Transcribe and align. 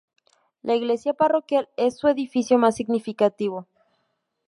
La 0.63 0.73
iglesia 0.73 1.13
parroquial 1.13 1.69
es 1.77 1.95
su 1.95 2.07
edificio 2.07 2.57
más 2.57 2.75
significativo. 2.75 3.67